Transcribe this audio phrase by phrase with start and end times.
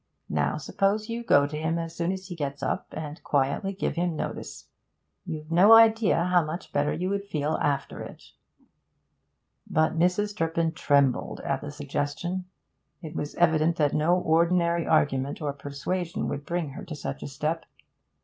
[0.29, 3.97] Now, suppose you go to him as soon as he gets up, and quietly give
[3.97, 4.65] him notice.
[5.27, 8.31] You've no idea how much better you would feel after it.'
[9.69, 10.35] But Mrs.
[10.35, 12.45] Turpin trembled at the suggestion.
[13.03, 17.27] It was evident that no ordinary argument or persuasion would bring her to such a
[17.27, 17.67] step.